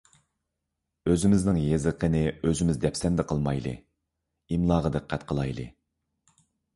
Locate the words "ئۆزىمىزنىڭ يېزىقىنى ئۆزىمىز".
1.09-2.79